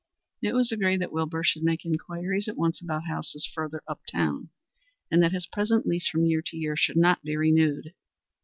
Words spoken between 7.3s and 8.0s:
renewed.